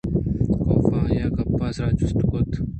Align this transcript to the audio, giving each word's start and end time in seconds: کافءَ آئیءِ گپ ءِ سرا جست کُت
کافءَ 0.67 0.95
آئیءِ 1.03 1.33
گپ 1.35 1.59
ءِ 1.65 1.75
سرا 1.75 1.87
جست 1.99 2.19
کُت 2.29 2.51